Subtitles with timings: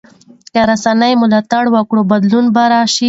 [0.53, 2.99] که رسنۍ ملاتړ وکړي بدلون به راشي.